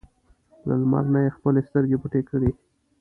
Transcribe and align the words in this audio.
له 0.67 0.73
لمر 0.81 1.05
نه 1.13 1.19
یې 1.23 1.35
خپلې 1.37 1.61
سترګې 1.67 1.97
پټې 2.01 2.21
کړې. 2.29 2.51